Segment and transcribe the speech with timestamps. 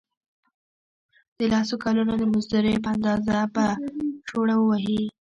[1.37, 3.65] د لسو کلونو د مزدورۍ په اندازه به
[4.27, 5.01] شوړه ووهي.